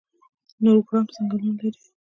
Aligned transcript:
نورګرام 0.63 1.05
ځنګلونه 1.15 1.55
لري؟ 1.65 1.83